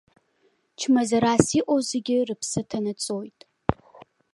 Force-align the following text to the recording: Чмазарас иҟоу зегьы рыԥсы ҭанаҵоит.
Чмазарас 0.79 1.47
иҟоу 1.59 1.79
зегьы 1.89 2.17
рыԥсы 2.27 2.61
ҭанаҵоит. 2.69 3.39